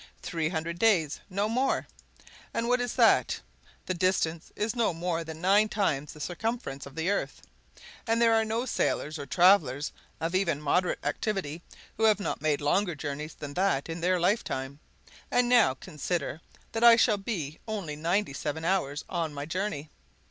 [0.23, 1.85] Three hundred days; no more!
[2.55, 3.39] And what is that?
[3.85, 7.43] The distance is no more than nine times the circumference of the earth;
[8.07, 11.61] and there are no sailors or travelers, of even moderate activity,
[11.97, 14.79] who have not made longer journeys than that in their lifetime.
[15.29, 16.41] And now consider
[16.71, 19.91] that I shall be only ninety seven hours on my journey.